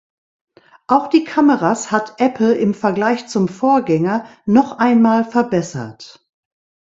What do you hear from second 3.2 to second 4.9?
zum Vorgänger noch